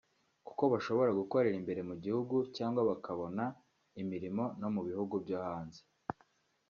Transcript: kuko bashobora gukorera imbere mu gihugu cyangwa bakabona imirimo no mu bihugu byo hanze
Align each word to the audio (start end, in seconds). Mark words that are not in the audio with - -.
kuko 0.47 0.63
bashobora 0.73 1.11
gukorera 1.19 1.55
imbere 1.61 1.81
mu 1.89 1.95
gihugu 2.03 2.35
cyangwa 2.55 2.81
bakabona 2.89 3.43
imirimo 4.01 4.43
no 4.61 4.69
mu 4.75 4.81
bihugu 4.87 5.15
byo 5.23 5.37
hanze 5.45 5.81